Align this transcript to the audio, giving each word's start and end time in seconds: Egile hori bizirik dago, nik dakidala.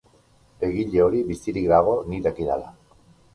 Egile 0.67 1.03
hori 1.07 1.19
bizirik 1.27 1.67
dago, 1.73 1.93
nik 2.09 2.25
dakidala. 2.29 2.73